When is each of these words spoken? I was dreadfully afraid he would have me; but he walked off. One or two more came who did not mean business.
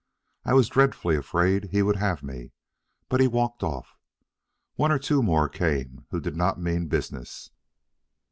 I 0.45 0.55
was 0.55 0.67
dreadfully 0.67 1.15
afraid 1.15 1.65
he 1.65 1.83
would 1.83 1.97
have 1.97 2.23
me; 2.23 2.53
but 3.07 3.19
he 3.21 3.27
walked 3.27 3.61
off. 3.61 3.99
One 4.73 4.91
or 4.91 4.97
two 4.97 5.21
more 5.21 5.47
came 5.47 6.07
who 6.09 6.19
did 6.19 6.35
not 6.35 6.59
mean 6.59 6.87
business. 6.87 7.51